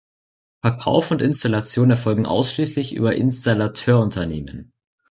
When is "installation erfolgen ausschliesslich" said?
1.21-2.95